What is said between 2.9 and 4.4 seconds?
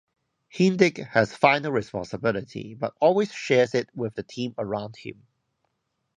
always shares it with the